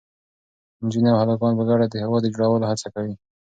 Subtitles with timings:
[0.83, 3.13] نجونې او هلکان په ګډه د هېواد د جوړولو هڅه کوي.